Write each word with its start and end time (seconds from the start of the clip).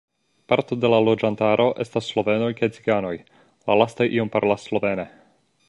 Parto 0.51 0.77
de 0.85 0.89
la 0.93 1.01
loĝantaro 1.07 1.67
estas 1.85 2.09
slovenoj 2.13 2.49
kaj 2.61 2.69
ciganoj, 2.79 3.13
la 3.71 3.77
lastaj 3.83 4.09
iom 4.17 4.33
parolas 4.37 4.67
slovene. 4.71 5.07